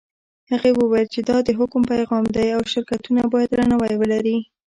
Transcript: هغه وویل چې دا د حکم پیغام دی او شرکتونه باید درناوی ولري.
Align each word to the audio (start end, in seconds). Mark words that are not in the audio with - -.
هغه 0.51 0.69
وویل 0.73 1.07
چې 1.13 1.21
دا 1.29 1.37
د 1.47 1.49
حکم 1.59 1.81
پیغام 1.91 2.25
دی 2.35 2.47
او 2.55 2.61
شرکتونه 2.73 3.21
باید 3.33 3.49
درناوی 3.51 3.93
ولري. 3.97 4.37